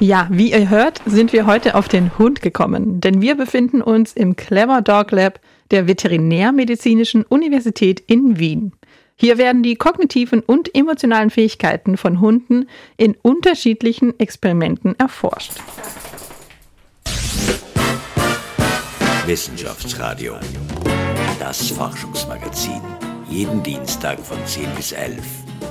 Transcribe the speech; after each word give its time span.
Ja, 0.00 0.28
wie 0.30 0.52
ihr 0.52 0.70
hört, 0.70 1.00
sind 1.06 1.32
wir 1.32 1.46
heute 1.46 1.74
auf 1.74 1.88
den 1.88 2.16
Hund 2.18 2.40
gekommen, 2.40 3.00
denn 3.00 3.20
wir 3.20 3.34
befinden 3.34 3.82
uns 3.82 4.12
im 4.12 4.36
Clever 4.36 4.80
Dog 4.80 5.10
Lab 5.10 5.40
der 5.72 5.88
Veterinärmedizinischen 5.88 7.24
Universität 7.24 7.98
in 8.06 8.38
Wien. 8.38 8.72
Hier 9.16 9.38
werden 9.38 9.64
die 9.64 9.74
kognitiven 9.74 10.38
und 10.40 10.72
emotionalen 10.72 11.30
Fähigkeiten 11.30 11.96
von 11.96 12.20
Hunden 12.20 12.68
in 12.96 13.16
unterschiedlichen 13.22 14.16
Experimenten 14.20 14.94
erforscht. 15.00 15.54
Wissenschaftsradio, 19.26 20.34
das 21.40 21.70
Forschungsmagazin. 21.70 22.80
Jeden 23.28 23.64
Dienstag 23.64 24.20
von 24.20 24.38
10 24.46 24.70
bis 24.76 24.92
11. 24.92 25.18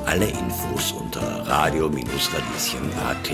Alle 0.05 0.25
Infos 0.25 0.91
unter 0.91 1.21
radio-radieschen.at. 1.47 3.31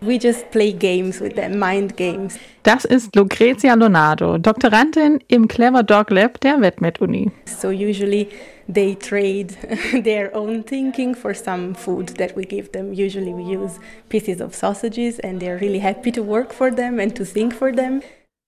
We 0.00 0.18
just 0.18 0.50
play 0.50 0.72
games 0.72 1.20
with 1.20 1.34
them, 1.34 1.58
mind 1.58 1.96
games. 1.96 2.38
Das 2.62 2.84
ist 2.84 3.16
Lucrezia 3.16 3.74
Leonardo, 3.74 4.38
Doktorandin 4.38 5.18
im 5.28 5.48
Clever 5.48 5.82
Dog 5.82 6.10
Lab 6.10 6.40
der 6.40 6.60
WetMed-Uni. 6.60 7.32
So 7.46 7.70
usually 7.70 8.28
they 8.72 8.94
trade 8.94 9.56
their 10.04 10.34
own 10.36 10.62
thinking 10.64 11.16
for 11.16 11.34
some 11.34 11.74
food 11.74 12.16
that 12.18 12.36
we 12.36 12.44
give 12.44 12.70
them. 12.72 12.92
Usually 12.92 13.34
we 13.34 13.42
use 13.42 13.80
pieces 14.08 14.40
of 14.40 14.54
sausages 14.54 15.18
and 15.20 15.40
they're 15.40 15.60
really 15.60 15.80
happy 15.80 16.12
to 16.12 16.22
work 16.22 16.52
for 16.52 16.70
them 16.70 17.00
and 17.00 17.16
to 17.16 17.24
think 17.24 17.52
for 17.52 17.72
them. 17.72 18.00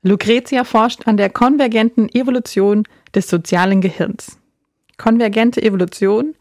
Lucrezia 0.03 0.65
forscht 0.65 1.07
an 1.07 1.17
der 1.17 1.31
konvergenten 1.31 2.09
Evolution 2.15 2.85
des 3.15 3.29
sozialen 3.29 3.81
Gehirns. 3.81 4.39
Konvergente 4.99 5.63
Evolution 5.63 6.35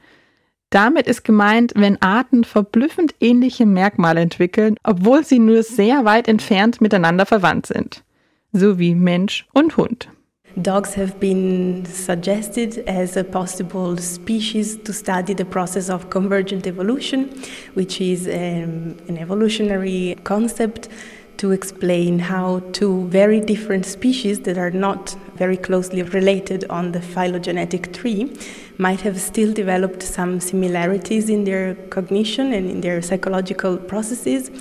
damit 0.70 1.08
ist 1.08 1.24
gemeint, 1.24 1.74
wenn 1.76 2.02
Arten 2.02 2.44
verblüffend 2.44 3.16
ähnliche 3.20 3.66
Merkmale 3.66 4.22
entwickeln, 4.22 4.76
obwohl 4.84 5.24
sie 5.24 5.40
nur 5.40 5.64
sehr 5.64 6.06
weit 6.06 6.28
entfernt 6.28 6.82
miteinander 6.82 7.26
verwandt 7.26 7.66
sind. 7.68 8.04
So 8.52 8.80
wie 8.80 8.96
Mensch 8.96 9.48
und 9.54 9.78
Hund. 9.78 10.10
Dogs 10.58 10.98
have 10.98 11.20
been 11.20 11.86
suggested 11.86 12.84
as 12.88 13.16
a 13.16 13.24
possible 13.24 13.98
species 13.98 14.78
to 14.84 14.92
study 14.92 15.34
the 15.36 15.46
process 15.46 15.90
of 15.90 16.10
convergent 16.10 16.66
evolution, 16.66 17.30
which 17.76 18.02
is 18.02 18.28
um, 18.28 18.98
an 19.08 19.18
evolutionary 19.18 20.18
concept 20.24 20.90
to 21.38 21.52
explain 21.52 22.20
how 22.20 22.60
two 22.74 23.08
very 23.08 23.40
different 23.40 23.86
species 23.86 24.42
that 24.42 24.58
are 24.58 24.72
not 24.72 25.16
very 25.40 25.58
closely 25.58 26.04
related 26.04 26.66
on 26.70 26.92
the 26.92 27.02
phylogenetic 27.02 27.94
tree 27.94 28.32
might 28.78 29.02
have 29.02 29.20
still 29.20 29.52
developed 29.54 30.04
some 30.04 30.40
similarities 30.40 31.30
in 31.30 31.46
their 31.46 31.76
cognition 31.90 32.54
and 32.54 32.70
in 32.70 32.82
their 32.82 33.02
psychological 33.02 33.78
processes 33.78 34.52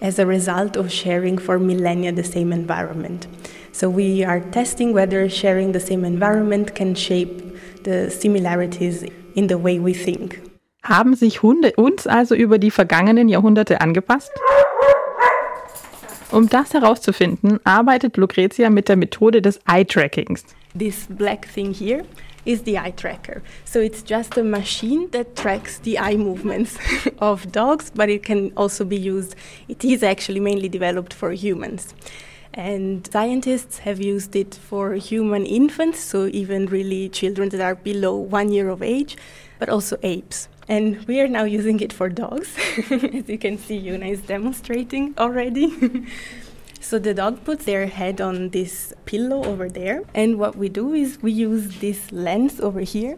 as 0.00 0.18
a 0.18 0.26
result 0.26 0.76
of 0.76 0.92
sharing 0.92 1.38
for 1.38 1.58
millennia 1.58 2.12
the 2.12 2.22
same 2.22 2.52
environment. 2.52 3.26
So 3.72 3.88
we 3.88 4.24
are 4.24 4.40
testing 4.40 4.92
whether 4.92 5.28
sharing 5.28 5.72
the 5.72 5.80
same 5.80 6.04
environment 6.04 6.74
can 6.74 6.94
shape 6.94 7.56
the 7.84 8.10
similarities 8.10 9.04
in 9.34 9.46
the 9.48 9.58
way 9.58 9.78
we 9.78 9.94
think. 9.94 10.40
Haben 10.82 11.16
sich 11.16 11.42
Hunde 11.42 11.72
uns 11.76 12.06
also 12.06 12.34
über 12.34 12.58
die 12.58 12.70
vergangenen 12.70 13.28
Jahrhunderte 13.28 13.80
angepasst? 13.80 14.30
Um 16.32 16.48
das 16.48 16.74
herauszufinden, 16.74 17.60
arbeitet 17.64 18.16
Lucrezia 18.16 18.68
mit 18.68 18.88
der 18.88 18.96
Methode 18.96 19.40
des 19.40 19.60
Eye-Trackings. 19.66 20.44
This 20.76 21.06
black 21.08 21.46
thing 21.46 21.72
here 21.72 22.04
is 22.44 22.62
the 22.64 22.78
eye 22.78 22.92
tracker. 22.92 23.42
So 23.64 23.80
it's 23.80 24.02
just 24.02 24.36
a 24.36 24.42
machine 24.42 25.08
that 25.10 25.36
tracks 25.36 25.78
the 25.78 25.98
eye 25.98 26.16
movements 26.16 26.78
of 27.18 27.50
dogs, 27.52 27.90
but 27.94 28.08
it 28.08 28.24
can 28.24 28.52
also 28.56 28.84
be 28.84 28.96
used, 28.96 29.34
it 29.68 29.84
is 29.84 30.02
actually 30.02 30.40
mainly 30.40 30.68
developed 30.68 31.14
for 31.14 31.32
humans. 31.32 31.94
And 32.54 33.06
scientists 33.12 33.78
have 33.78 34.00
used 34.00 34.34
it 34.34 34.54
for 34.54 34.94
human 34.94 35.44
infants, 35.44 36.00
so 36.00 36.26
even 36.26 36.66
really 36.66 37.08
children 37.08 37.50
that 37.50 37.60
are 37.60 37.74
below 37.74 38.16
one 38.16 38.50
year 38.50 38.68
of 38.70 38.82
age, 38.82 39.16
but 39.58 39.68
also 39.68 39.96
apes. 40.02 40.48
And 40.68 41.04
we 41.06 41.20
are 41.20 41.28
now 41.28 41.44
using 41.44 41.80
it 41.80 41.92
for 41.92 42.08
dogs. 42.08 42.56
As 42.90 43.28
you 43.28 43.38
can 43.38 43.56
see, 43.56 43.80
Yuna 43.80 44.10
is 44.10 44.20
demonstrating 44.22 45.14
already. 45.16 46.06
so 46.80 46.98
the 46.98 47.14
dog 47.14 47.44
puts 47.44 47.66
their 47.66 47.86
head 47.86 48.20
on 48.20 48.50
this 48.50 48.92
pillow 49.04 49.44
over 49.44 49.68
there. 49.68 50.02
And 50.12 50.38
what 50.38 50.56
we 50.56 50.68
do 50.68 50.92
is 50.92 51.22
we 51.22 51.30
use 51.30 51.78
this 51.78 52.10
lens 52.10 52.60
over 52.60 52.80
here 52.80 53.16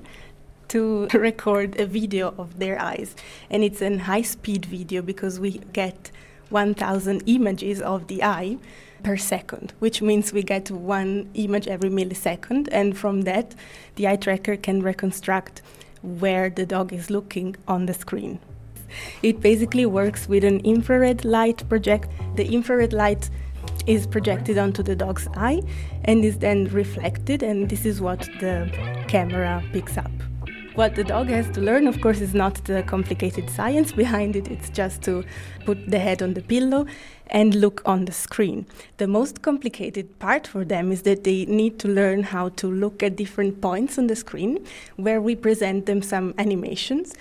to 0.69 1.06
record 1.14 1.81
a 1.81 1.87
video 1.87 2.34
of 2.37 2.58
their 2.58 2.78
eyes. 2.81 3.16
And 3.48 3.64
it's 3.64 3.81
a 3.81 3.97
high 3.97 4.22
speed 4.22 4.66
video 4.66 5.00
because 5.00 5.41
we 5.41 5.58
get 5.72 6.10
1000 6.50 7.22
images 7.26 7.81
of 7.81 8.08
the 8.08 8.22
eye 8.22 8.58
per 9.03 9.16
second, 9.16 9.72
which 9.78 10.03
means 10.03 10.32
we 10.32 10.42
get 10.42 10.70
one 10.70 11.31
image 11.34 11.66
every 11.66 11.88
millisecond. 11.91 12.69
And 12.70 12.97
from 12.97 13.22
that, 13.22 13.54
the 13.94 14.08
eye 14.08 14.16
tracker 14.16 14.56
can 14.56 14.82
reconstruct 14.82 15.62
where 16.03 16.50
the 16.50 16.66
dog 16.66 16.92
is 16.92 17.10
looking 17.10 17.56
on 17.66 17.86
the 17.86 17.94
screen. 17.94 18.38
It 19.22 19.41
basically 19.41 19.86
works 19.86 20.28
with 20.28 20.44
an 20.44 20.60
infrared 20.60 21.25
light 21.25 21.69
project. 21.69 22.09
The 22.36 22.47
infrared 22.47 22.92
light 22.92 23.28
is 23.86 24.06
projected 24.06 24.58
onto 24.58 24.82
the 24.82 24.97
dog's 24.97 25.28
eye 25.34 25.62
and 26.04 26.25
is 26.25 26.38
then 26.38 26.66
reflected, 26.66 27.42
and 27.42 27.69
this 27.69 27.84
is 27.84 28.00
what 28.00 28.20
the 28.41 28.70
camera 29.08 29.62
picks 29.72 29.97
up. 29.97 30.10
What 30.78 30.94
the 30.94 31.03
dog 31.03 31.27
has 31.27 31.50
to 31.56 31.61
learn, 31.61 31.89
of 31.89 32.00
course, 32.00 32.21
is 32.21 32.34
not 32.34 32.65
the 32.66 32.84
complicated 32.84 33.50
science 33.50 33.91
behind 33.91 34.37
it, 34.37 34.47
it's 34.47 34.71
just 34.71 35.03
to 35.03 35.25
put 35.65 35.91
the 35.91 35.99
head 35.99 36.22
on 36.22 36.34
the 36.34 36.41
pillow 36.41 36.87
and 37.27 37.53
look 37.53 37.83
on 37.84 38.05
the 38.05 38.12
screen. 38.12 38.65
The 38.99 39.09
most 39.09 39.43
complicated 39.43 40.21
part 40.21 40.47
for 40.47 40.65
them 40.65 40.93
is 40.93 41.03
that 41.03 41.25
they 41.25 41.47
need 41.47 41.81
to 41.81 41.88
learn 41.88 42.22
how 42.22 42.50
to 42.50 42.71
look 42.71 43.03
at 43.03 43.17
different 43.17 43.61
points 43.61 43.99
on 43.99 44.06
the 44.06 44.15
screen 44.15 44.65
where 44.94 45.21
we 45.21 45.34
present 45.34 45.87
them 45.87 46.00
some 46.00 46.33
animations. 46.38 47.12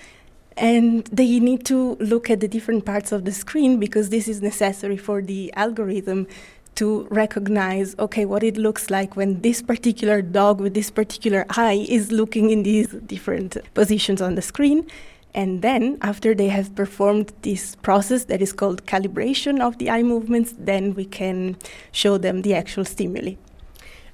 And 0.56 1.04
they 1.06 1.40
need 1.40 1.64
to 1.66 1.96
look 1.96 2.30
at 2.30 2.38
the 2.38 2.48
different 2.48 2.84
parts 2.84 3.10
of 3.10 3.24
the 3.24 3.32
screen 3.32 3.80
because 3.80 4.10
this 4.10 4.28
is 4.28 4.40
necessary 4.40 4.96
for 4.96 5.20
the 5.20 5.52
algorithm 5.54 6.28
to 6.78 7.08
recognize 7.10 7.96
okay 7.98 8.24
what 8.24 8.44
it 8.44 8.56
looks 8.56 8.88
like 8.88 9.16
when 9.16 9.40
this 9.40 9.60
particular 9.60 10.22
dog 10.22 10.60
with 10.60 10.74
this 10.74 10.90
particular 10.90 11.44
eye 11.50 11.84
is 11.88 12.12
looking 12.12 12.50
in 12.50 12.62
these 12.62 12.86
different 13.14 13.56
positions 13.74 14.22
on 14.22 14.36
the 14.36 14.42
screen. 14.42 14.86
And 15.34 15.60
then 15.60 15.98
after 16.02 16.36
they 16.36 16.48
have 16.48 16.72
performed 16.76 17.32
this 17.42 17.74
process 17.76 18.26
that 18.26 18.40
is 18.40 18.52
called 18.52 18.86
calibration 18.86 19.60
of 19.60 19.78
the 19.78 19.90
eye 19.90 20.04
movements 20.04 20.54
then 20.56 20.94
we 20.94 21.04
can 21.04 21.56
show 21.90 22.16
them 22.16 22.42
the 22.42 22.54
actual 22.54 22.84
stimuli. 22.84 23.34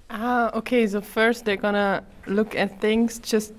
Ah 0.08 0.50
okay 0.54 0.86
so 0.86 1.02
first 1.02 1.44
they're 1.44 1.64
gonna 1.68 2.02
look 2.26 2.56
at 2.56 2.80
things 2.80 3.18
just 3.18 3.52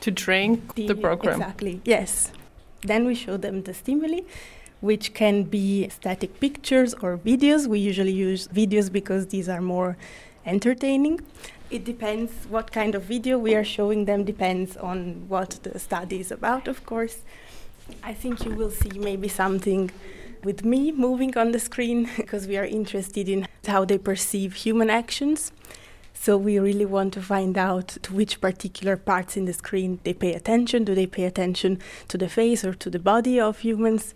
to 0.00 0.10
train 0.10 0.62
the, 0.76 0.86
the 0.86 0.94
program. 0.94 1.34
Exactly 1.34 1.82
yes. 1.84 2.32
Then 2.80 3.04
we 3.04 3.14
show 3.14 3.36
them 3.36 3.64
the 3.64 3.74
stimuli 3.74 4.22
which 4.80 5.14
can 5.14 5.44
be 5.44 5.88
static 5.88 6.40
pictures 6.40 6.94
or 6.94 7.18
videos. 7.18 7.66
We 7.66 7.78
usually 7.78 8.12
use 8.12 8.48
videos 8.48 8.90
because 8.90 9.28
these 9.28 9.48
are 9.48 9.60
more 9.60 9.96
entertaining. 10.46 11.20
It 11.70 11.84
depends 11.84 12.32
what 12.48 12.72
kind 12.72 12.94
of 12.94 13.04
video 13.04 13.38
we 13.38 13.54
are 13.54 13.64
showing 13.64 14.04
them, 14.06 14.24
depends 14.24 14.76
on 14.76 15.28
what 15.28 15.60
the 15.62 15.78
study 15.78 16.20
is 16.20 16.32
about, 16.32 16.66
of 16.66 16.84
course. 16.84 17.18
I 18.02 18.14
think 18.14 18.44
you 18.44 18.52
will 18.52 18.70
see 18.70 18.98
maybe 18.98 19.28
something 19.28 19.90
with 20.42 20.64
me 20.64 20.90
moving 20.90 21.36
on 21.36 21.52
the 21.52 21.60
screen 21.60 22.08
because 22.16 22.46
we 22.46 22.56
are 22.56 22.64
interested 22.64 23.28
in 23.28 23.46
how 23.66 23.84
they 23.84 23.98
perceive 23.98 24.54
human 24.54 24.90
actions. 24.90 25.52
So 26.12 26.36
we 26.36 26.58
really 26.58 26.84
want 26.84 27.14
to 27.14 27.22
find 27.22 27.56
out 27.56 27.88
to 28.02 28.12
which 28.12 28.40
particular 28.40 28.96
parts 28.96 29.36
in 29.36 29.46
the 29.46 29.54
screen 29.54 30.00
they 30.04 30.12
pay 30.12 30.34
attention. 30.34 30.84
Do 30.84 30.94
they 30.94 31.06
pay 31.06 31.24
attention 31.24 31.78
to 32.08 32.18
the 32.18 32.28
face 32.28 32.62
or 32.64 32.74
to 32.74 32.90
the 32.90 32.98
body 32.98 33.40
of 33.40 33.60
humans? 33.60 34.14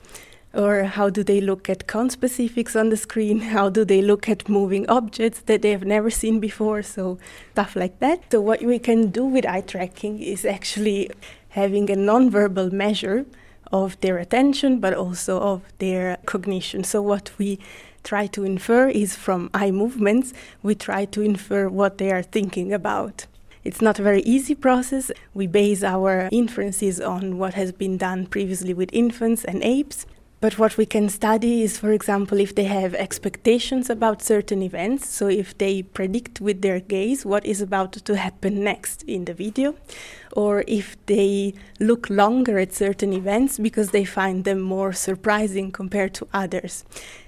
Or 0.55 0.85
how 0.85 1.11
do 1.11 1.25
they 1.25 1.41
look 1.41 1.69
at 1.69 1.87
conspecifics 1.87 2.79
on 2.79 2.91
the 2.91 2.97
screen? 2.97 3.41
How 3.57 3.69
do 3.69 3.85
they 3.85 4.01
look 4.01 4.29
at 4.29 4.49
moving 4.49 4.89
objects 4.89 5.41
that 5.47 5.63
they 5.63 5.73
have 5.73 5.85
never 5.85 6.11
seen 6.11 6.39
before? 6.39 6.83
So, 6.83 7.19
stuff 7.53 7.75
like 7.75 7.99
that. 7.99 8.23
So, 8.31 8.41
what 8.41 8.63
we 8.63 8.79
can 8.79 9.11
do 9.11 9.25
with 9.25 9.45
eye 9.47 9.63
tracking 9.63 10.23
is 10.23 10.45
actually 10.45 11.11
having 11.51 11.91
a 11.91 11.97
nonverbal 11.97 12.71
measure 12.71 13.27
of 13.73 14.01
their 14.01 14.19
attention, 14.19 14.79
but 14.79 14.95
also 14.95 15.41
of 15.41 15.63
their 15.79 16.19
cognition. 16.25 16.85
So, 16.85 17.03
what 17.03 17.33
we 17.37 17.59
try 18.05 18.29
to 18.29 18.45
infer 18.45 18.89
is 18.89 19.17
from 19.17 19.51
eye 19.53 19.73
movements, 19.73 20.33
we 20.63 20.77
try 20.77 21.05
to 21.07 21.21
infer 21.21 21.69
what 21.69 21.99
they 21.99 22.13
are 22.13 22.23
thinking 22.23 22.73
about. 22.73 23.27
It's 23.65 23.81
not 23.81 23.99
a 23.99 24.03
very 24.03 24.21
easy 24.23 24.55
process. 24.55 25.11
We 25.33 25.47
base 25.47 25.83
our 25.83 26.29
inferences 26.31 27.01
on 27.01 27.39
what 27.39 27.55
has 27.55 27.73
been 27.73 27.97
done 27.97 28.27
previously 28.27 28.75
with 28.75 28.91
infants 28.93 29.43
and 29.43 29.65
apes. 29.65 30.07
But 30.45 30.59
what 30.59 30.77
we 30.77 30.85
can 30.85 31.09
study 31.09 31.63
is, 31.63 31.79
for 31.79 31.91
example, 31.91 32.39
if 32.39 32.55
they 32.55 32.65
have 32.65 32.95
expectations 32.95 33.89
about 33.89 34.21
certain 34.21 34.63
events. 34.63 35.09
So, 35.09 35.27
if 35.27 35.57
they 35.57 35.81
predict 35.81 36.39
with 36.39 36.61
their 36.61 36.81
gaze 36.81 37.25
what 37.25 37.47
is 37.47 37.63
about 37.63 37.93
to 37.93 38.15
happen 38.15 38.63
next 38.63 39.05
in 39.05 39.25
the 39.25 39.33
video, 39.33 39.75
or 40.33 40.63
if 40.69 40.99
they 41.07 41.55
look 41.81 42.11
longer 42.11 42.59
at 42.59 42.75
certain 42.75 43.15
events 43.15 43.59
because 43.59 43.93
they 43.93 44.05
find 44.05 44.45
them 44.45 44.61
more 44.61 44.93
surprising 44.93 45.73
compared 45.73 46.13
to 46.17 46.29
others. 46.35 46.85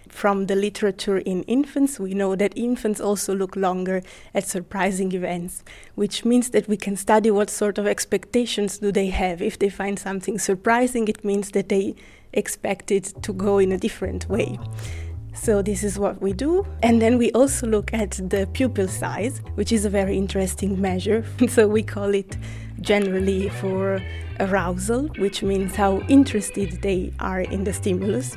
From 0.08 0.46
the 0.46 0.54
literature 0.54 1.16
in 1.16 1.42
infants, 1.44 1.98
we 1.98 2.12
know 2.12 2.36
that 2.36 2.52
infants 2.54 3.00
also 3.00 3.34
look 3.34 3.56
longer 3.56 4.02
at 4.34 4.46
surprising 4.46 5.12
events, 5.12 5.64
which 5.94 6.26
means 6.26 6.50
that 6.50 6.68
we 6.68 6.76
can 6.76 6.96
study 6.96 7.30
what 7.30 7.48
sort 7.48 7.78
of 7.78 7.86
expectations 7.86 8.76
do 8.76 8.92
they 8.92 9.08
have. 9.08 9.40
If 9.40 9.58
they 9.58 9.70
find 9.70 9.98
something 9.98 10.38
surprising, 10.38 11.08
it 11.08 11.24
means 11.24 11.52
that 11.52 11.70
they 11.70 11.96
expect 12.32 12.90
it 12.90 13.12
to 13.22 13.32
go 13.32 13.58
in 13.58 13.72
a 13.72 13.78
different 13.78 14.28
way. 14.28 14.58
So, 15.34 15.60
this 15.60 15.84
is 15.84 15.98
what 15.98 16.20
we 16.22 16.32
do. 16.32 16.66
And 16.82 17.00
then 17.00 17.18
we 17.18 17.30
also 17.32 17.66
look 17.66 17.92
at 17.92 18.12
the 18.12 18.48
pupil 18.54 18.88
size, 18.88 19.42
which 19.54 19.70
is 19.70 19.84
a 19.84 19.90
very 19.90 20.16
interesting 20.16 20.80
measure. 20.80 21.24
so, 21.48 21.68
we 21.68 21.82
call 21.82 22.14
it 22.14 22.36
generally 22.80 23.50
for 23.50 24.00
arousal, 24.40 25.08
which 25.18 25.42
means 25.42 25.74
how 25.74 25.98
interested 26.08 26.82
they 26.82 27.12
are 27.20 27.42
in 27.42 27.64
the 27.64 27.72
stimulus. 27.72 28.36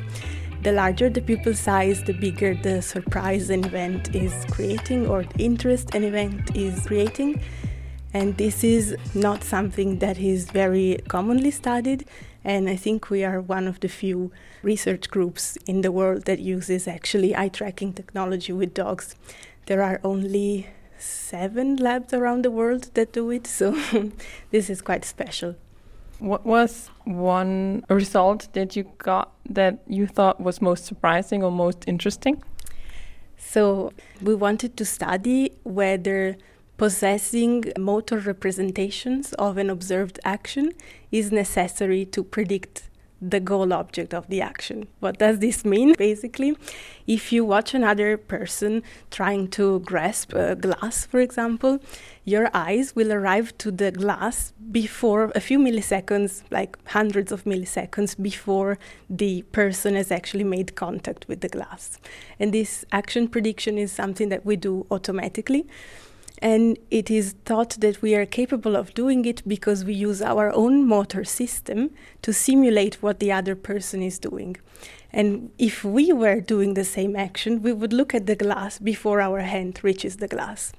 The 0.62 0.74
larger 0.74 1.10
the 1.10 1.22
pupil 1.22 1.54
size, 1.54 2.04
the 2.04 2.14
bigger 2.14 2.54
the 2.54 2.82
surprise 2.82 3.50
an 3.50 3.64
event 3.64 4.14
is 4.14 4.34
creating 4.52 5.08
or 5.08 5.24
the 5.24 5.40
interest 5.40 5.96
an 5.96 6.04
event 6.04 6.54
is 6.56 6.86
creating. 6.86 7.42
And 8.14 8.36
this 8.38 8.64
is 8.64 8.98
not 9.14 9.44
something 9.44 10.00
that 10.00 10.18
is 10.18 10.50
very 10.52 11.00
commonly 11.08 11.52
studied. 11.52 12.06
And 12.44 12.70
I 12.70 12.76
think 12.76 13.10
we 13.10 13.24
are 13.24 13.42
one 13.42 13.68
of 13.68 13.80
the 13.80 13.90
few 13.90 14.32
research 14.62 15.10
groups 15.10 15.58
in 15.68 15.82
the 15.82 15.92
world 15.92 16.26
that 16.26 16.40
uses 16.40 16.88
actually 16.88 17.36
eye 17.36 17.50
tracking 17.50 17.94
technology 17.94 18.54
with 18.54 18.74
dogs. 18.74 19.16
There 19.66 19.82
are 19.84 20.00
only 20.04 20.68
seven 20.98 21.76
labs 21.76 22.14
around 22.14 22.44
the 22.44 22.52
world 22.52 22.92
that 22.94 23.14
do 23.14 23.30
it, 23.32 23.48
so 23.48 23.78
this 24.52 24.70
is 24.70 24.82
quite 24.82 25.06
special. 25.06 25.56
What 26.20 26.46
was 26.46 26.90
one 27.06 27.86
result 27.90 28.50
that 28.54 28.76
you 28.76 28.92
got 28.98 29.32
that 29.50 29.80
you 29.88 30.06
thought 30.06 30.42
was 30.42 30.62
most 30.62 30.86
surprising 30.86 31.44
or 31.44 31.52
most 31.52 31.86
interesting? 31.88 32.44
So, 33.38 33.94
we 34.22 34.36
wanted 34.36 34.76
to 34.78 34.86
study 34.86 35.54
whether 35.64 36.36
possessing 36.80 37.66
motor 37.78 38.18
representations 38.18 39.34
of 39.34 39.58
an 39.58 39.70
observed 39.70 40.18
action 40.24 40.72
is 41.12 41.30
necessary 41.30 42.06
to 42.06 42.24
predict 42.24 42.90
the 43.22 43.42
goal 43.42 43.74
object 43.74 44.14
of 44.14 44.26
the 44.30 44.40
action. 44.40 44.88
What 45.02 45.20
does 45.20 45.40
this 45.40 45.66
mean? 45.66 45.94
Basically, 45.98 46.56
if 47.06 47.34
you 47.34 47.44
watch 47.44 47.74
another 47.74 48.16
person 48.16 48.82
trying 49.12 49.50
to 49.50 49.82
grasp 49.82 50.32
a 50.34 50.56
glass, 50.56 51.06
for 51.06 51.20
example, 51.20 51.80
your 52.24 52.50
eyes 52.54 52.96
will 52.96 53.12
arrive 53.12 53.58
to 53.58 53.72
the 53.72 53.92
glass 53.92 54.54
before 54.72 55.34
a 55.36 55.42
few 55.42 55.60
milliseconds, 55.60 56.44
like 56.50 56.78
hundreds 56.88 57.34
of 57.34 57.44
milliseconds 57.44 58.16
before 58.22 58.80
the 59.10 59.42
person 59.52 59.96
has 59.96 60.12
actually 60.14 60.46
made 60.46 60.76
contact 60.76 61.28
with 61.28 61.42
the 61.42 61.50
glass. 61.50 62.00
And 62.40 62.54
this 62.54 62.86
action 62.94 63.28
prediction 63.28 63.78
is 63.78 63.92
something 63.92 64.30
that 64.30 64.46
we 64.46 64.56
do 64.56 64.88
automatically. 64.90 65.68
And 66.40 66.78
it 66.90 67.12
is 67.12 67.36
thought 67.46 67.78
that 67.82 68.02
we 68.02 68.16
are 68.16 68.26
capable 68.26 68.76
of 68.76 68.94
doing 68.94 69.26
it 69.26 69.42
because 69.46 69.84
we 69.84 69.94
use 69.94 70.22
our 70.22 70.52
own 70.54 70.88
motor 70.88 71.26
system 71.26 71.92
to 72.22 72.34
simulate 72.34 73.04
what 73.04 73.20
the 73.20 73.32
other 73.32 73.56
person 73.56 74.02
is 74.02 74.20
doing. 74.20 74.56
And 75.12 75.52
if 75.58 75.84
we 75.84 76.14
were 76.14 76.40
doing 76.40 76.76
the 76.76 76.86
same 76.86 77.16
action, 77.16 77.62
we 77.62 77.74
would 77.74 77.94
look 77.94 78.16
at 78.16 78.26
the 78.26 78.36
glass 78.36 78.80
before 78.80 79.20
our 79.20 79.42
hand 79.42 79.80
reaches 79.84 80.18
the 80.18 80.28
glass. 80.28 80.72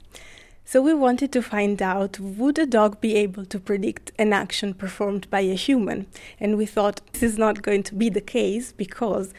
So 0.65 0.81
we 0.81 0.95
wanted 0.95 1.33
to 1.33 1.43
find 1.43 1.83
out 1.83 2.21
would 2.21 2.57
a 2.57 2.65
dog 2.65 3.01
be 3.01 3.17
able 3.17 3.45
to 3.45 3.59
predict 3.59 4.13
an 4.19 4.33
action 4.33 4.73
performed 4.73 5.29
by 5.29 5.41
a 5.41 5.55
human? 5.55 6.07
And 6.39 6.57
we 6.57 6.65
thought 6.65 7.01
this 7.13 7.25
is 7.25 7.37
not 7.37 7.63
going 7.63 7.83
to 7.85 7.95
be 7.95 8.09
the 8.09 8.21
case 8.21 8.71
because 8.71 9.35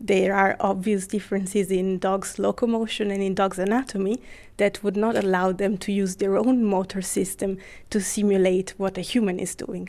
there 0.00 0.34
are 0.34 0.56
obvious 0.60 1.06
differences 1.06 1.70
in 1.70 1.98
dogs' 1.98 2.38
locomotion 2.38 3.10
and 3.10 3.22
in 3.22 3.34
dogs' 3.34 3.58
anatomy 3.58 4.20
that 4.56 4.82
would 4.82 4.96
not 4.96 5.16
allow 5.16 5.52
them 5.52 5.78
to 5.78 5.92
use 5.92 6.16
their 6.16 6.36
own 6.36 6.64
motor 6.64 7.02
system 7.02 7.58
to 7.90 8.00
simulate 8.00 8.74
what 8.76 8.98
a 8.98 9.00
human 9.00 9.38
is 9.38 9.54
doing. 9.54 9.88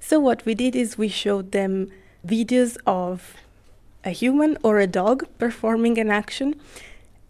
So, 0.00 0.20
what 0.20 0.44
we 0.44 0.54
did 0.54 0.76
is 0.76 0.98
we 0.98 1.08
showed 1.08 1.52
them 1.52 1.90
videos 2.26 2.76
of 2.86 3.36
a 4.04 4.10
human 4.10 4.56
or 4.62 4.78
a 4.78 4.86
dog 4.86 5.26
performing 5.38 5.98
an 5.98 6.10
action, 6.10 6.54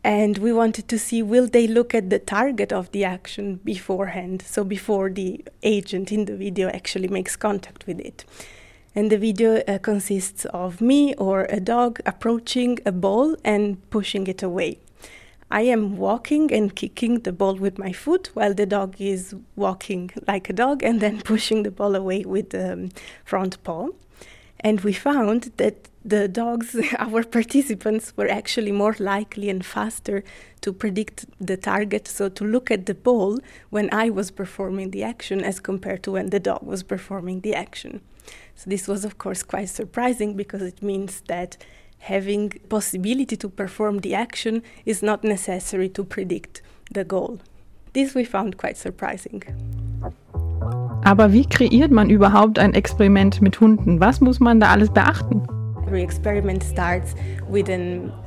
and 0.04 0.38
we 0.38 0.52
wanted 0.52 0.88
to 0.88 0.98
see 0.98 1.22
will 1.22 1.46
they 1.46 1.66
look 1.66 1.94
at 1.94 2.10
the 2.10 2.18
target 2.18 2.72
of 2.72 2.90
the 2.92 3.04
action 3.04 3.56
beforehand, 3.64 4.42
so 4.42 4.64
before 4.64 5.10
the 5.10 5.44
agent 5.62 6.12
in 6.12 6.24
the 6.26 6.36
video 6.36 6.68
actually 6.68 7.08
makes 7.08 7.36
contact 7.36 7.86
with 7.86 8.00
it. 8.00 8.24
And 8.98 9.12
the 9.12 9.16
video 9.16 9.62
uh, 9.68 9.78
consists 9.78 10.44
of 10.46 10.80
me 10.80 11.14
or 11.14 11.44
a 11.50 11.60
dog 11.60 12.00
approaching 12.04 12.80
a 12.84 12.90
ball 12.90 13.36
and 13.44 13.78
pushing 13.90 14.26
it 14.26 14.42
away. 14.42 14.80
I 15.52 15.60
am 15.60 15.96
walking 15.96 16.52
and 16.52 16.74
kicking 16.74 17.20
the 17.20 17.30
ball 17.30 17.54
with 17.54 17.78
my 17.78 17.92
foot 17.92 18.30
while 18.34 18.54
the 18.54 18.66
dog 18.66 19.00
is 19.00 19.36
walking 19.54 20.10
like 20.26 20.50
a 20.50 20.52
dog 20.52 20.82
and 20.82 21.00
then 21.00 21.20
pushing 21.32 21.62
the 21.62 21.70
ball 21.70 21.94
away 21.94 22.24
with 22.24 22.50
the 22.50 22.72
um, 22.72 22.88
front 23.24 23.62
paw. 23.62 23.90
And 24.58 24.80
we 24.80 24.94
found 24.94 25.52
that 25.58 25.88
the 26.04 26.26
dogs, 26.26 26.76
our 26.98 27.22
participants, 27.22 28.12
were 28.16 28.28
actually 28.28 28.72
more 28.72 28.96
likely 28.98 29.48
and 29.48 29.64
faster 29.64 30.24
to 30.62 30.72
predict 30.72 31.24
the 31.38 31.56
target, 31.56 32.08
so 32.08 32.28
to 32.30 32.44
look 32.44 32.68
at 32.72 32.86
the 32.86 32.96
ball 32.96 33.38
when 33.70 33.90
I 33.92 34.10
was 34.10 34.32
performing 34.32 34.90
the 34.90 35.04
action 35.04 35.44
as 35.44 35.60
compared 35.60 36.02
to 36.02 36.10
when 36.10 36.30
the 36.30 36.40
dog 36.40 36.64
was 36.64 36.82
performing 36.82 37.42
the 37.42 37.54
action. 37.54 38.00
So 38.54 38.70
this 38.70 38.88
was, 38.88 39.04
of 39.04 39.18
course, 39.18 39.42
quite 39.42 39.68
surprising 39.68 40.36
because 40.36 40.62
it 40.62 40.82
means 40.82 41.22
that 41.28 41.56
having 41.98 42.50
possibility 42.68 43.36
to 43.36 43.48
perform 43.48 43.98
the 44.00 44.14
action 44.14 44.62
is 44.84 45.02
not 45.02 45.24
necessary 45.24 45.88
to 45.90 46.04
predict 46.04 46.62
the 46.92 47.04
goal. 47.04 47.38
This 47.92 48.14
we 48.14 48.24
found 48.24 48.56
quite 48.56 48.76
surprising. 48.76 49.42
Aber 51.04 51.32
wie 51.32 51.46
kreiert 51.46 51.90
man 51.90 52.10
überhaupt 52.10 52.58
ein 52.58 52.74
Experiment 52.74 53.40
mit 53.40 53.60
Hunden? 53.60 54.00
Was 54.00 54.20
muss 54.20 54.40
man 54.40 54.60
da 54.60 54.70
alles 54.70 54.90
beachten? 54.90 55.46
Every 55.88 56.02
experiment 56.02 56.62
starts 56.62 57.14
with 57.48 57.70
a 57.70 57.80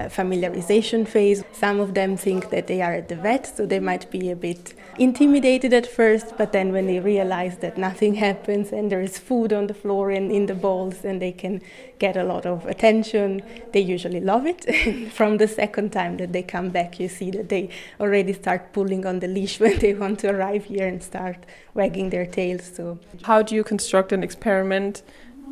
familiarization 0.10 1.08
phase. 1.08 1.44
Some 1.52 1.80
of 1.80 1.94
them 1.94 2.18
think 2.18 2.50
that 2.50 2.66
they 2.66 2.82
are 2.82 2.94
at 2.94 3.08
the 3.08 3.16
vet, 3.16 3.46
so 3.46 3.68
they 3.68 3.80
might 3.80 4.10
be 4.10 4.32
a 4.32 4.36
bit 4.36 4.74
intimidated 4.98 5.72
at 5.72 5.86
first, 5.86 6.36
but 6.40 6.54
then 6.54 6.72
when 6.72 6.88
they 6.88 7.00
realize 7.00 7.58
that 7.58 7.78
nothing 7.78 8.16
happens 8.28 8.72
and 8.72 8.92
there 8.92 9.00
is 9.00 9.20
food 9.20 9.54
on 9.54 9.68
the 9.68 9.76
floor 9.76 10.10
and 10.10 10.32
in 10.32 10.48
the 10.48 10.56
bowls 10.56 11.06
and 11.06 11.22
they 11.22 11.32
can 11.32 11.62
get 12.00 12.18
a 12.18 12.24
lot 12.24 12.48
of 12.48 12.66
attention, 12.66 13.44
they 13.74 13.80
usually 13.80 14.20
love 14.20 14.48
it. 14.48 14.66
From 15.12 15.38
the 15.38 15.48
second 15.48 15.92
time 15.92 16.18
that 16.18 16.34
they 16.34 16.42
come 16.42 16.70
back, 16.70 17.00
you 17.00 17.10
see 17.10 17.30
that 17.30 17.50
they 17.50 17.70
already 18.00 18.34
start 18.34 18.74
pulling 18.74 19.06
on 19.06 19.20
the 19.20 19.28
leash 19.28 19.60
when 19.64 19.78
they 19.78 19.94
want 19.94 20.18
to 20.22 20.32
arrive 20.32 20.66
here 20.66 20.88
and 20.88 21.04
start 21.04 21.38
wagging 21.76 22.10
their 22.10 22.26
tails. 22.26 22.72
So, 22.76 22.98
how 23.22 23.44
do 23.44 23.54
you 23.54 23.64
construct 23.64 24.12
an 24.12 24.24
experiment 24.24 25.04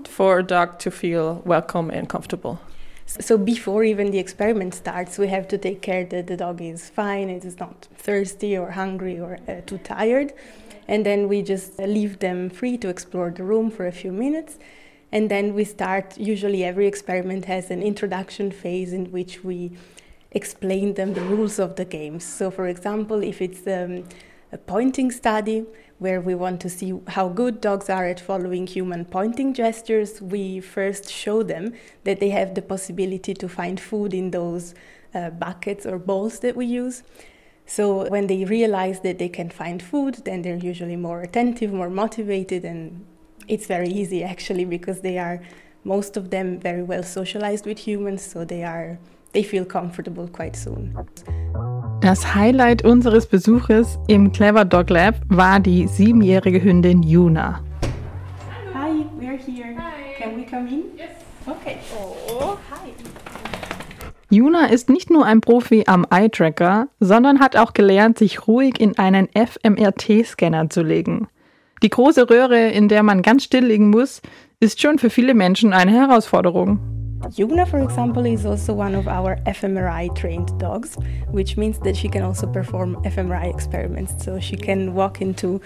for 0.07 0.39
a 0.39 0.43
dog 0.43 0.79
to 0.79 0.91
feel 0.91 1.41
welcome 1.45 1.89
and 1.89 2.07
comfortable. 2.07 2.59
So 3.05 3.37
before 3.39 3.83
even 3.83 4.11
the 4.11 4.19
experiment 4.19 4.75
starts, 4.75 5.17
we 5.17 5.29
have 5.29 5.47
to 5.47 5.57
take 5.57 5.81
care 5.81 6.05
that 6.05 6.27
the 6.27 6.37
dog 6.37 6.61
is 6.61 6.89
fine, 6.89 7.29
it 7.29 7.43
is 7.43 7.59
not 7.59 7.87
thirsty 7.95 8.55
or 8.55 8.71
hungry 8.71 9.19
or 9.19 9.39
uh, 9.47 9.61
too 9.65 9.79
tired. 9.79 10.31
And 10.87 11.05
then 11.05 11.27
we 11.27 11.41
just 11.41 11.79
leave 11.79 12.19
them 12.19 12.49
free 12.49 12.77
to 12.77 12.87
explore 12.87 13.31
the 13.31 13.43
room 13.43 13.71
for 13.71 13.87
a 13.87 13.91
few 13.91 14.11
minutes. 14.11 14.59
And 15.11 15.29
then 15.29 15.55
we 15.55 15.63
start, 15.63 16.17
usually 16.17 16.63
every 16.63 16.85
experiment 16.85 17.45
has 17.45 17.71
an 17.71 17.81
introduction 17.81 18.51
phase 18.51 18.93
in 18.93 19.11
which 19.11 19.43
we 19.43 19.71
explain 20.31 20.93
them 20.93 21.15
the 21.15 21.21
rules 21.21 21.57
of 21.57 21.77
the 21.77 21.85
games. 21.85 22.23
So 22.23 22.51
for 22.51 22.67
example, 22.67 23.23
if 23.23 23.41
it's 23.41 23.65
um, 23.65 24.03
a 24.51 24.57
pointing 24.57 25.09
study, 25.09 25.65
where 25.99 26.21
we 26.21 26.33
want 26.33 26.61
to 26.61 26.69
see 26.69 26.93
how 27.07 27.27
good 27.29 27.61
dogs 27.61 27.89
are 27.89 28.05
at 28.05 28.19
following 28.19 28.65
human 28.65 29.05
pointing 29.05 29.53
gestures, 29.53 30.21
we 30.21 30.59
first 30.59 31.09
show 31.11 31.43
them 31.43 31.73
that 32.05 32.19
they 32.19 32.29
have 32.29 32.55
the 32.55 32.61
possibility 32.61 33.33
to 33.33 33.47
find 33.47 33.79
food 33.79 34.13
in 34.13 34.31
those 34.31 34.73
uh, 35.13 35.29
buckets 35.29 35.85
or 35.85 35.99
bowls 35.99 36.39
that 36.39 36.55
we 36.55 36.65
use. 36.65 37.03
So 37.65 38.09
when 38.09 38.27
they 38.27 38.45
realize 38.45 39.01
that 39.01 39.19
they 39.19 39.29
can 39.29 39.49
find 39.49 39.83
food, 39.83 40.15
then 40.25 40.41
they're 40.41 40.57
usually 40.57 40.95
more 40.95 41.21
attentive, 41.21 41.71
more 41.71 41.89
motivated, 41.89 42.65
and 42.65 43.05
it's 43.47 43.67
very 43.67 43.89
easy 43.89 44.23
actually 44.23 44.65
because 44.65 45.01
they 45.01 45.17
are 45.17 45.41
most 45.83 46.17
of 46.17 46.29
them 46.29 46.59
very 46.59 46.83
well 46.83 47.03
socialized 47.03 47.65
with 47.65 47.77
humans, 47.77 48.23
so 48.23 48.43
they 48.43 48.63
are 48.63 48.97
they 49.33 49.43
feel 49.43 49.65
comfortable 49.65 50.27
quite 50.27 50.55
soon. 50.55 50.97
Das 52.01 52.33
Highlight 52.33 52.85
unseres 52.85 53.27
Besuches 53.27 53.99
im 54.07 54.31
Clever 54.31 54.63
Dog 54.63 54.89
Lab 54.89 55.15
war 55.27 55.59
die 55.59 55.85
siebenjährige 55.85 56.63
Hündin 56.63 57.03
Juna. 57.03 57.61
Hi, 58.73 59.05
we're 59.19 59.37
here. 59.37 59.75
Hi. 59.75 60.15
Can 60.17 60.37
we 60.37 60.45
come 60.45 60.69
in? 60.69 60.83
Yes. 60.95 61.09
Okay. 61.45 61.75
Oh, 61.93 62.55
hi. 62.71 62.91
Juna 64.29 64.67
ist 64.67 64.89
nicht 64.89 65.09
nur 65.09 65.25
ein 65.25 65.41
Profi 65.41 65.83
am 65.87 66.05
Eye-Tracker, 66.09 66.87
sondern 67.01 67.41
hat 67.41 67.57
auch 67.57 67.73
gelernt, 67.73 68.17
sich 68.17 68.47
ruhig 68.47 68.79
in 68.79 68.97
einen 68.97 69.27
FMRT-Scanner 69.33 70.69
zu 70.69 70.83
legen. 70.83 71.27
Die 71.83 71.89
große 71.89 72.29
Röhre, 72.29 72.69
in 72.69 72.87
der 72.87 73.03
man 73.03 73.23
ganz 73.23 73.43
still 73.43 73.65
liegen 73.65 73.89
muss, 73.89 74.21
ist 74.61 74.79
schon 74.79 74.99
für 74.99 75.09
viele 75.09 75.33
Menschen 75.33 75.73
eine 75.73 75.91
Herausforderung. 75.91 76.98
Yuna, 77.19 77.67
for 77.69 77.79
example, 77.79 78.25
is 78.25 78.45
also 78.45 78.73
one 78.73 78.95
of 78.95 79.07
our 79.07 79.35
fMRI 79.45 80.15
trained 80.15 80.57
dogs, 80.57 80.95
which 81.27 81.57
means 81.57 81.77
that 81.79 81.95
she 81.95 82.07
can 82.07 82.23
also 82.23 82.47
perform 82.47 82.95
fMRI 83.03 83.53
experiments. 83.53 84.23
So 84.23 84.39
she 84.39 84.55
can 84.55 84.93
walk 84.93 85.21
into 85.21 85.61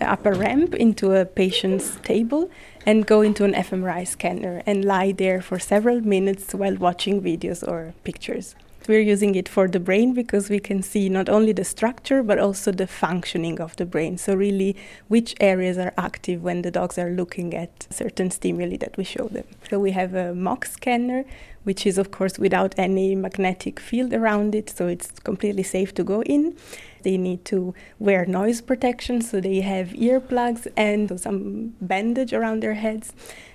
upper 0.00 0.34
ramp 0.34 0.74
into 0.74 1.12
a 1.14 1.24
patient's 1.24 1.96
table 2.02 2.50
and 2.84 3.06
go 3.06 3.22
into 3.22 3.44
an 3.44 3.54
fMRI 3.54 4.06
scanner 4.06 4.62
and 4.66 4.84
lie 4.84 5.12
there 5.12 5.40
for 5.40 5.58
several 5.58 6.00
minutes 6.00 6.52
while 6.54 6.76
watching 6.76 7.22
videos 7.22 7.66
or 7.66 7.94
pictures. 8.04 8.54
We're 8.88 9.00
using 9.00 9.34
it 9.34 9.48
for 9.48 9.66
the 9.66 9.80
brain 9.80 10.14
because 10.14 10.48
we 10.48 10.60
can 10.60 10.82
see 10.82 11.08
not 11.08 11.28
only 11.28 11.52
the 11.52 11.64
structure 11.64 12.22
but 12.22 12.38
also 12.38 12.70
the 12.70 12.86
functioning 12.86 13.60
of 13.60 13.74
the 13.76 13.84
brain. 13.84 14.16
So, 14.18 14.34
really, 14.34 14.76
which 15.08 15.34
areas 15.40 15.76
are 15.78 15.92
active 15.98 16.42
when 16.42 16.62
the 16.62 16.70
dogs 16.70 16.98
are 16.98 17.10
looking 17.10 17.54
at 17.54 17.86
certain 17.90 18.30
stimuli 18.30 18.76
that 18.76 18.96
we 18.96 19.04
show 19.04 19.28
them. 19.28 19.44
So, 19.68 19.78
we 19.78 19.90
have 19.90 20.14
a 20.14 20.34
mock 20.34 20.66
scanner, 20.66 21.24
which 21.64 21.84
is, 21.84 21.98
of 21.98 22.12
course, 22.12 22.38
without 22.38 22.74
any 22.78 23.16
magnetic 23.16 23.80
field 23.80 24.12
around 24.12 24.54
it, 24.54 24.70
so 24.70 24.86
it's 24.86 25.10
completely 25.10 25.64
safe 25.64 25.92
to 25.94 26.04
go 26.04 26.22
in. 26.22 26.56
They 27.02 27.16
need 27.16 27.44
to 27.46 27.74
wear 27.98 28.24
noise 28.24 28.60
protection, 28.60 29.20
so 29.20 29.40
they 29.40 29.62
have 29.62 29.88
earplugs 29.88 30.68
and 30.76 31.20
some 31.20 31.74
bandage 31.80 32.32
around 32.32 32.62
their 32.62 32.74
heads 32.74 33.12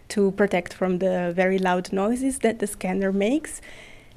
to 0.09 0.31
protect 0.31 0.73
from 0.73 0.99
the 0.99 1.31
very 1.33 1.57
loud 1.57 1.93
noises 1.93 2.39
that 2.39 2.59
the 2.59 2.67
scanner 2.67 3.13
makes. 3.13 3.61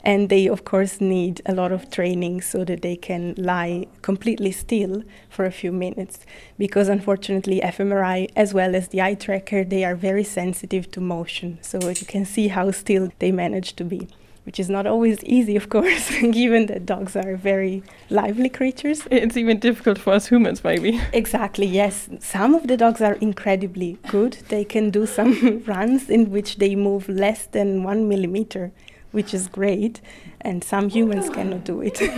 And 0.05 0.29
they, 0.29 0.47
of 0.47 0.65
course, 0.65 1.01
need 1.01 1.41
a 1.47 1.55
lot 1.55 1.73
of 1.73 1.91
training 1.91 2.43
so 2.43 2.63
that 2.65 2.83
they 2.83 2.95
can 2.95 3.35
lie 3.39 3.87
completely 4.03 4.53
still 4.53 5.03
for 5.31 5.47
a 5.47 5.51
few 5.51 5.73
minutes. 5.73 6.27
Because 6.59 6.89
unfortunately, 6.89 7.61
fMRI, 7.63 8.31
as 8.37 8.53
well 8.53 8.75
as 8.75 8.89
the 8.89 9.01
eye 9.01 9.15
tracker, 9.15 9.65
they 9.65 9.83
are 9.83 9.97
very 9.97 10.25
sensitive 10.25 10.91
to 10.91 11.01
motion. 11.01 11.59
So 11.63 11.79
you 11.89 12.07
can 12.07 12.27
see 12.27 12.49
how 12.49 12.71
still 12.71 13.11
they 13.19 13.33
manage 13.33 13.77
to 13.77 13.85
be. 13.85 14.09
Which 14.45 14.61
is 14.61 14.69
not 14.69 14.87
always 14.87 15.25
easy, 15.25 15.57
of 15.57 15.71
course, 15.71 16.11
given 16.31 16.67
that 16.67 16.85
dogs 16.85 17.17
are 17.17 17.35
very 17.35 17.83
lively 18.11 18.51
creatures. 18.51 19.09
It's 19.11 19.39
even 19.39 19.59
difficult 19.59 19.97
for 19.97 20.13
us 20.13 20.27
humans, 20.27 20.63
maybe. 20.63 21.01
Exactly, 21.15 21.65
yes. 21.65 22.11
Some 22.19 22.55
of 22.55 22.67
the 22.67 22.77
dogs 22.77 23.01
are 23.01 23.15
incredibly 23.15 23.97
good. 24.09 24.35
They 24.51 24.67
can 24.67 24.91
do 24.91 25.07
some 25.07 25.63
runs 25.67 26.11
in 26.11 26.31
which 26.31 26.57
they 26.57 26.75
move 26.75 27.09
less 27.09 27.47
than 27.47 27.85
one 27.85 28.07
millimeter 28.07 28.71
which 29.15 29.33
is 29.33 29.51
great, 29.51 30.03
and 30.41 30.63
some 30.63 30.89
humans 30.89 31.31
cannot 31.31 31.65
do 31.65 31.83
it. 31.83 31.99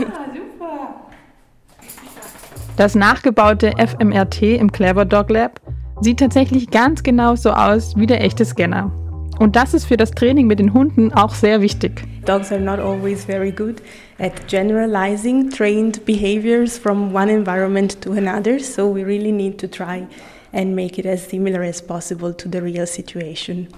Das 2.76 2.95
nachgebaute 2.95 3.73
FMRT 3.79 4.43
im 4.43 4.71
Clever 4.71 5.07
Dog 5.07 5.31
Lab 5.31 5.62
sieht 6.03 6.21
tatsächlich 6.21 6.71
ganz 6.71 7.03
genau 7.03 7.35
so 7.35 7.53
aus 7.53 7.97
wie 7.97 8.05
der 8.07 8.23
echte 8.23 8.45
Scanner. 8.45 8.93
Und 9.38 9.57
das 9.57 9.73
ist 9.73 9.87
für 9.87 9.97
das 9.97 10.11
Training 10.11 10.47
mit 10.47 10.59
den 10.59 10.75
Hunden 10.75 11.11
auch 11.12 11.35
sehr 11.35 11.62
wichtig. 11.62 12.03
Dogs 12.26 12.53
are 12.53 12.61
not 12.61 12.79
always 12.79 13.25
very 13.25 13.50
good 13.50 13.76
at 14.19 14.47
generalizing 14.49 15.49
trained 15.50 16.05
behaviors 16.05 16.76
from 16.76 17.15
one 17.15 17.31
environment 17.31 18.00
to 18.03 18.12
another, 18.12 18.59
so 18.59 18.93
we 18.93 19.05
really 19.05 19.33
need 19.33 19.59
to 19.59 19.67
try 19.67 20.07
and 20.53 20.75
make 20.75 20.99
it 20.99 21.07
as 21.07 21.26
similar 21.26 21.62
as 21.62 21.81
possible 21.81 22.35
to 22.35 22.49
the 22.50 22.61
real 22.61 22.87
situation. 22.87 23.69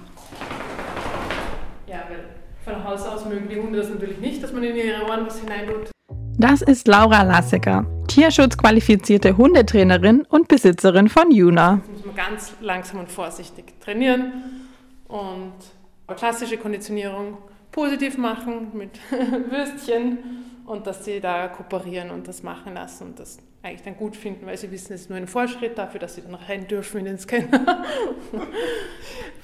Von 2.69 2.83
Haus 2.83 3.03
aus 3.03 3.25
mögen 3.25 3.49
die 3.49 3.59
Hunde 3.59 3.79
das 3.79 3.89
natürlich 3.89 4.19
nicht, 4.19 4.43
dass 4.43 4.53
man 4.53 4.63
in 4.63 4.75
ihre 4.75 5.03
Ohren 5.05 5.25
was 5.25 5.39
hineintut. 5.39 5.89
Das 6.37 6.61
ist 6.61 6.87
Laura 6.87 7.23
Lassecker, 7.23 7.85
tierschutzqualifizierte 8.07 9.37
Hundetrainerin 9.37 10.21
und 10.29 10.47
Besitzerin 10.47 11.09
von 11.09 11.31
Juna. 11.31 11.81
Das 11.81 11.89
muss 11.89 12.05
man 12.05 12.15
ganz 12.15 12.53
langsam 12.61 12.99
und 12.99 13.11
vorsichtig 13.11 13.73
trainieren 13.81 14.33
und 15.07 15.53
klassische 16.15 16.57
Konditionierung 16.57 17.39
positiv 17.71 18.19
machen 18.19 18.67
mit 18.73 18.91
Würstchen 19.49 20.19
und 20.67 20.85
dass 20.85 21.03
sie 21.05 21.19
da 21.19 21.47
kooperieren 21.47 22.11
und 22.11 22.27
das 22.27 22.43
machen 22.43 22.75
lassen 22.75 23.07
und 23.07 23.19
das 23.19 23.39
eigentlich 23.63 23.81
dann 23.81 23.97
gut 23.97 24.15
finden, 24.15 24.45
weil 24.45 24.57
sie 24.57 24.71
wissen, 24.71 24.93
es 24.93 25.01
ist 25.01 25.09
nur 25.09 25.17
ein 25.17 25.27
Vorschritt 25.27 25.77
dafür, 25.77 25.99
dass 25.99 26.15
sie 26.15 26.21
dann 26.21 26.35
rein 26.35 26.67
dürfen 26.67 26.99
in 26.99 27.05
den 27.05 27.17
Scanner. 27.17 27.83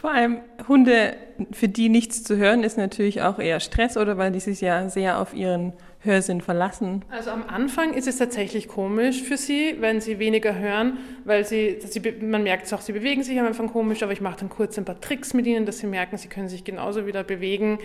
Vor 0.05 0.13
allem 0.13 0.38
Hunde, 0.67 1.15
für 1.51 1.67
die 1.67 1.89
nichts 1.89 2.24
zu 2.24 2.38
hören, 2.38 2.62
ist 2.62 2.77
natürlich 2.77 3.24
auch 3.24 3.39
eher 3.39 3.59
Stress, 3.59 3.97
oder 3.97 4.19
weil 4.19 4.31
die 4.31 4.39
sich 4.39 4.62
ja 4.62 4.88
sehr 4.88 5.19
auf 5.19 5.33
ihren 5.33 5.74
Hörsinn 6.01 6.41
verlassen. 6.41 7.03
Also 7.09 7.31
am 7.31 7.41
Anfang 7.47 7.95
ist 7.95 8.07
es 8.07 8.17
tatsächlich 8.17 8.67
komisch 8.67 9.24
für 9.24 9.35
sie, 9.35 9.77
wenn 9.79 10.01
sie 10.01 10.19
weniger 10.19 10.59
hören, 10.59 11.00
weil 11.24 11.43
sie, 11.43 11.79
sie 11.83 12.03
man 12.21 12.43
merkt 12.43 12.67
es 12.67 12.74
auch, 12.74 12.81
sie 12.81 12.91
bewegen 12.91 13.24
sich 13.24 13.39
am 13.39 13.47
Anfang 13.47 13.71
komisch, 13.71 14.03
aber 14.03 14.12
ich 14.12 14.21
mache 14.21 14.41
dann 14.41 14.50
kurz 14.50 14.77
ein 14.77 14.85
paar 14.85 15.01
Tricks 15.01 15.33
mit 15.33 15.47
ihnen, 15.47 15.65
dass 15.65 15.79
sie 15.79 15.88
merken, 15.88 16.17
sie 16.17 16.27
können 16.27 16.50
sich 16.50 16.63
genauso 16.63 17.07
wieder 17.07 17.24
bewegen 17.24 17.79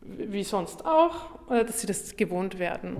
wie 0.00 0.44
sonst 0.44 0.86
auch, 0.86 1.26
dass 1.48 1.80
sie 1.80 1.88
das 1.88 2.16
gewohnt 2.16 2.60
werden. 2.60 2.98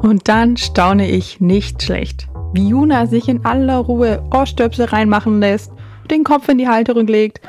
Und 0.00 0.28
dann 0.28 0.56
staune 0.56 1.10
ich 1.10 1.40
nicht 1.40 1.82
schlecht, 1.82 2.28
wie 2.52 2.68
Juna 2.68 3.06
sich 3.06 3.28
in 3.28 3.44
aller 3.44 3.78
Ruhe 3.78 4.22
Ohrstöpsel 4.32 4.86
reinmachen 4.86 5.40
lässt, 5.40 5.72
den 6.10 6.24
Kopf 6.24 6.48
in 6.48 6.58
die 6.58 6.68
Halterung 6.68 7.06
legt 7.06 7.40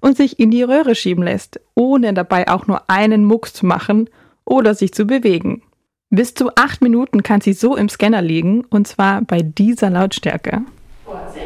und 0.00 0.16
sich 0.16 0.40
in 0.40 0.50
die 0.50 0.62
Röhre 0.62 0.94
schieben 0.94 1.24
lässt, 1.24 1.60
ohne 1.74 2.12
dabei 2.12 2.48
auch 2.48 2.66
nur 2.66 2.82
einen 2.88 3.24
Mucks 3.24 3.52
zu 3.52 3.66
machen 3.66 4.10
oder 4.44 4.74
sich 4.74 4.92
zu 4.92 5.06
bewegen. 5.06 5.62
Bis 6.10 6.34
zu 6.34 6.50
acht 6.54 6.82
Minuten 6.82 7.22
kann 7.22 7.40
sie 7.40 7.52
so 7.52 7.76
im 7.76 7.88
Scanner 7.88 8.22
liegen, 8.22 8.64
und 8.70 8.86
zwar 8.86 9.22
bei 9.22 9.40
dieser 9.42 9.90
Lautstärke. 9.90 10.62
Vorsicht! 11.04 11.44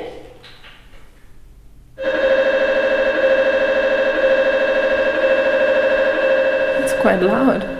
It's 6.82 6.94
quite 7.00 7.24
loud. 7.24 7.77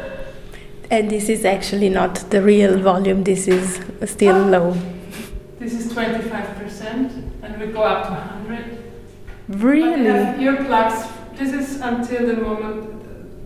And 0.91 1.11
this 1.11 1.29
is 1.29 1.45
actually 1.45 1.91
not 1.91 2.15
the 2.31 2.41
real 2.41 2.79
volume, 2.79 3.23
this 3.23 3.47
is 3.47 3.79
still 4.07 4.39
low. 4.39 4.75
This 5.59 5.75
is 5.75 5.93
25% 5.93 7.43
and 7.43 7.61
we 7.61 7.67
go 7.67 7.83
up 7.83 8.07
to 8.07 8.13
100. 8.13 8.79
Really? 9.49 10.05
But 10.05 10.39
earplugs, 10.39 11.07
this 11.37 11.53
is 11.53 11.81
until 11.83 12.27
the 12.27 12.41
moment, 12.41 13.03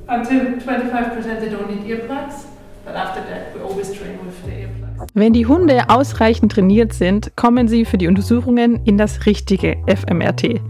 until 0.08 0.40
25% 0.40 1.40
they 1.40 1.49
don't 1.49 1.68
need 1.68 1.84
earplugs. 1.90 2.46
But 2.84 2.94
after 2.94 3.22
that 3.22 3.54
we 3.56 3.61
always 3.62 3.92
train 3.92 4.25
with 4.25 4.40
the 4.44 4.52
earplugs. 4.52 5.08
Wenn 5.14 5.32
die 5.32 5.46
Hunde 5.46 5.88
ausreichend 5.88 6.52
trainiert 6.52 6.92
sind, 6.92 7.34
kommen 7.34 7.66
sie 7.66 7.84
für 7.84 7.99
die 7.99 8.06
Untersuchungen 8.06 8.84
in 8.84 8.99
das 8.99 9.26
richtige 9.26 9.78
FMRT, 9.88 10.61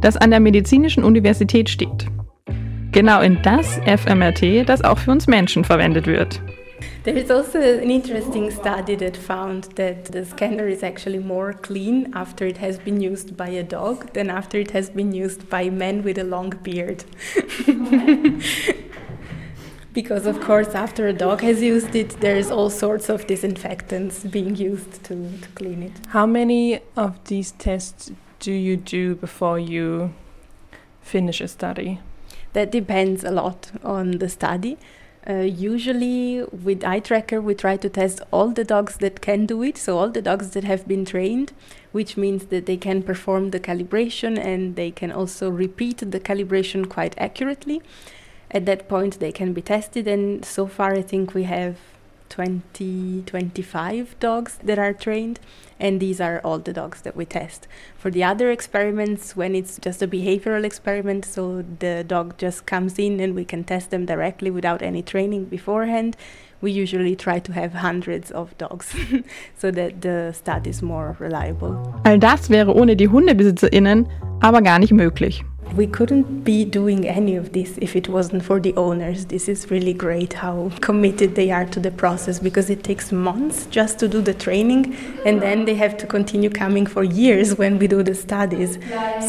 das 0.00 0.16
an 0.16 0.30
der 0.30 0.40
Medizinischen 0.40 1.04
Universität 1.04 1.68
steht. 1.68 2.06
Genau 2.92 3.22
in 3.22 3.40
das 3.40 3.78
FMRT, 3.86 4.68
das 4.68 4.84
auch 4.84 4.98
für 4.98 5.12
uns 5.12 5.26
Menschen 5.26 5.64
verwendet 5.64 6.06
wird. 6.06 6.42
There 7.04 7.18
is 7.18 7.30
also 7.30 7.56
an 7.58 7.90
interesting 7.90 8.50
study 8.50 8.96
that 8.96 9.16
found 9.16 9.74
that 9.76 10.12
the 10.12 10.26
scanner 10.26 10.68
is 10.68 10.82
actually 10.82 11.18
more 11.18 11.54
clean 11.54 12.12
after 12.12 12.46
it 12.46 12.60
has 12.60 12.78
been 12.78 13.00
used 13.00 13.34
by 13.34 13.48
a 13.48 13.62
dog 13.62 14.12
than 14.12 14.28
after 14.28 14.58
it 14.58 14.74
has 14.74 14.90
been 14.90 15.10
used 15.10 15.48
by 15.48 15.70
men 15.70 16.04
with 16.04 16.18
a 16.18 16.22
long 16.22 16.50
beard. 16.62 17.02
because, 19.94 20.26
of 20.26 20.38
course, 20.42 20.74
after 20.74 21.08
a 21.08 21.14
dog 21.14 21.40
has 21.40 21.62
used 21.62 21.96
it, 21.96 22.20
there's 22.20 22.50
all 22.50 22.68
sorts 22.68 23.08
of 23.08 23.26
disinfectants 23.26 24.22
being 24.24 24.54
used 24.54 25.02
to, 25.04 25.14
to 25.40 25.48
clean 25.54 25.82
it. 25.82 25.92
How 26.08 26.26
many 26.26 26.80
of 26.94 27.18
these 27.24 27.52
tests 27.52 28.12
do 28.38 28.52
you 28.52 28.76
do 28.76 29.14
before 29.14 29.58
you 29.58 30.12
finish 31.00 31.40
a 31.40 31.48
study? 31.48 32.00
That 32.52 32.70
depends 32.70 33.24
a 33.24 33.30
lot 33.30 33.70
on 33.82 34.18
the 34.18 34.28
study. 34.28 34.76
Uh, 35.28 35.34
usually, 35.34 36.42
with 36.42 36.84
eye 36.84 36.98
tracker, 36.98 37.40
we 37.40 37.54
try 37.54 37.76
to 37.76 37.88
test 37.88 38.20
all 38.32 38.48
the 38.48 38.64
dogs 38.64 38.96
that 38.96 39.20
can 39.20 39.46
do 39.46 39.62
it, 39.62 39.78
so 39.78 39.98
all 39.98 40.10
the 40.10 40.20
dogs 40.20 40.50
that 40.50 40.64
have 40.64 40.88
been 40.88 41.04
trained, 41.04 41.52
which 41.92 42.16
means 42.16 42.46
that 42.46 42.66
they 42.66 42.76
can 42.76 43.02
perform 43.04 43.50
the 43.50 43.60
calibration 43.60 44.36
and 44.36 44.74
they 44.74 44.90
can 44.90 45.12
also 45.12 45.48
repeat 45.48 45.98
the 45.98 46.18
calibration 46.18 46.88
quite 46.88 47.14
accurately. 47.18 47.80
At 48.50 48.66
that 48.66 48.88
point, 48.88 49.20
they 49.20 49.30
can 49.30 49.52
be 49.52 49.62
tested, 49.62 50.08
and 50.08 50.44
so 50.44 50.66
far, 50.66 50.92
I 50.92 51.02
think 51.02 51.34
we 51.34 51.44
have 51.44 51.78
20, 52.32 53.24
25 53.26 54.18
dogs 54.18 54.58
that 54.64 54.78
are 54.78 54.94
trained, 54.94 55.38
and 55.78 56.00
these 56.00 56.18
are 56.18 56.40
all 56.42 56.58
the 56.58 56.72
dogs 56.72 57.02
that 57.02 57.14
we 57.14 57.26
test. 57.26 57.68
For 57.98 58.10
the 58.10 58.24
other 58.24 58.50
experiments, 58.50 59.36
when 59.36 59.54
it's 59.54 59.78
just 59.78 60.00
a 60.02 60.08
behavioral 60.08 60.64
experiment, 60.64 61.26
so 61.26 61.62
the 61.78 62.04
dog 62.06 62.38
just 62.38 62.64
comes 62.64 62.98
in 62.98 63.20
and 63.20 63.34
we 63.34 63.44
can 63.44 63.64
test 63.64 63.90
them 63.90 64.06
directly 64.06 64.50
without 64.50 64.80
any 64.80 65.02
training 65.02 65.44
beforehand, 65.44 66.16
we 66.62 66.72
usually 66.72 67.14
try 67.16 67.38
to 67.38 67.52
have 67.52 67.74
hundreds 67.74 68.30
of 68.30 68.56
dogs 68.56 68.94
so 69.58 69.70
that 69.70 70.00
the 70.00 70.32
study 70.32 70.70
is 70.70 70.80
more 70.80 71.16
reliable. 71.18 71.76
All 72.06 72.18
das 72.18 72.48
wäre 72.48 72.74
ohne 72.74 72.96
die 72.96 73.08
HundebesitzerInnen 73.08 74.08
aber 74.40 74.62
gar 74.62 74.78
nicht 74.78 74.92
möglich. 74.92 75.44
We 75.74 75.86
couldn't 75.86 76.44
be 76.44 76.64
doing 76.66 77.08
any 77.08 77.34
of 77.36 77.52
this 77.52 77.78
if 77.78 77.96
it 77.96 78.08
wasn't 78.08 78.44
for 78.44 78.60
the 78.60 78.74
owners. 78.74 79.24
This 79.26 79.48
is 79.48 79.70
really 79.70 79.94
great 79.94 80.34
how 80.34 80.70
committed 80.80 81.34
they 81.34 81.50
are 81.50 81.64
to 81.66 81.80
the 81.80 81.90
process 81.90 82.38
because 82.38 82.68
it 82.68 82.84
takes 82.84 83.10
months 83.10 83.66
just 83.66 83.98
to 84.00 84.08
do 84.08 84.20
the 84.20 84.34
training 84.34 84.94
and 85.24 85.40
then 85.40 85.64
they 85.64 85.74
have 85.74 85.96
to 85.96 86.06
continue 86.06 86.50
coming 86.50 86.84
for 86.84 87.04
years 87.04 87.56
when 87.56 87.78
we 87.78 87.86
do 87.86 88.02
the 88.02 88.14
studies. 88.14 88.78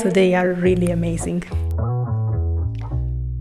So 0.02 0.10
they 0.10 0.36
are 0.36 0.54
really 0.54 0.92
amazing. 0.92 1.44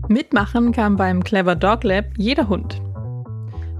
Mitmachen 0.07 0.71
kann 0.73 0.95
beim 0.95 1.23
Clever 1.23 1.55
Dog 1.55 1.83
Lab 1.83 2.17
jeder 2.17 2.47
Hund. 2.47 2.82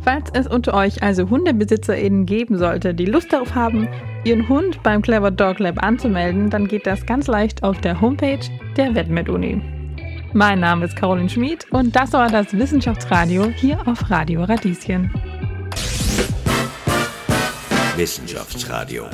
Falls 0.03 0.29
es 0.33 0.47
unter 0.47 0.73
euch 0.73 1.01
also 1.01 1.29
HundebesitzerInnen 1.29 2.25
geben 2.25 2.57
sollte, 2.57 2.93
die 2.93 3.05
Lust 3.05 3.31
darauf 3.31 3.55
haben, 3.55 3.87
ihren 4.25 4.49
Hund 4.49 4.83
beim 4.83 5.01
Clever 5.01 5.31
Dog 5.31 5.59
Lab 5.59 5.81
anzumelden, 5.81 6.49
dann 6.49 6.67
geht 6.67 6.85
das 6.85 7.05
ganz 7.05 7.27
leicht 7.27 7.63
auf 7.63 7.79
der 7.79 8.01
Homepage 8.01 8.39
der 8.75 8.93
WedMed-Uni. 8.93 9.61
Mein 10.33 10.59
Name 10.59 10.85
ist 10.85 10.97
Caroline 10.97 11.29
Schmid 11.29 11.65
und 11.71 11.95
das 11.95 12.11
war 12.11 12.29
das 12.29 12.51
Wissenschaftsradio 12.51 13.45
hier 13.55 13.79
auf 13.87 14.09
Radio 14.09 14.43
Radieschen. 14.43 15.09
Wissenschaftsradio. 17.95 19.05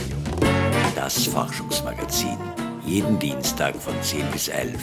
Das 0.96 1.26
Forschungsmagazin. 1.26 2.38
Jeden 2.86 3.20
Dienstag 3.20 3.76
von 3.76 3.94
10 4.02 4.22
bis 4.32 4.48
11. 4.48 4.74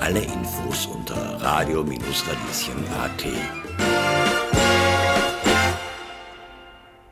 Alle 0.00 0.20
Infos 0.20 0.86
unter 0.86 1.40
radio-radieschen.at. 1.40 3.65